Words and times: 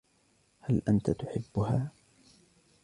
هل 0.59 0.81
أنت 0.87 1.09
تحبها؟ 1.11 1.91